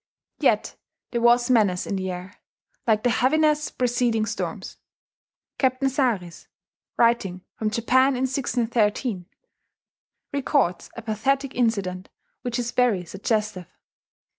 [0.39, 0.75] Yet
[1.11, 2.33] there was menace in the air,
[2.87, 4.77] like the heaviness preceding storms.
[5.59, 6.47] Captain Saris,
[6.97, 9.27] writing from Japan in 1613,
[10.33, 12.09] records a pathetic incident
[12.41, 13.67] which is very suggestive.